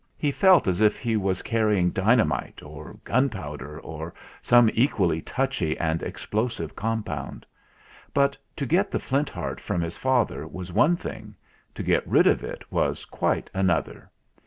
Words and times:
He 0.17 0.31
felt 0.31 0.67
as 0.67 0.81
if 0.81 0.97
he 0.97 1.15
was 1.15 1.43
carrying 1.43 1.91
dynamite, 1.91 2.63
or 2.63 2.97
gunpowder, 3.03 3.79
or 3.81 4.15
some 4.41 4.67
equally 4.73 5.21
touchy 5.21 5.77
and 5.77 6.01
explosive 6.01 6.75
compound. 6.75 7.45
But 8.11 8.35
to 8.55 8.65
get 8.65 8.89
the 8.89 8.97
Flint 8.97 9.29
Heart 9.29 9.61
from 9.61 9.81
his 9.81 9.97
father 9.99 10.47
was 10.47 10.73
one 10.73 10.95
thing; 10.95 11.35
to 11.75 11.83
get 11.83 12.07
rid 12.07 12.25
of 12.25 12.43
it 12.43 12.63
was 12.71 13.05
quite 13.05 13.51
another. 13.53 14.09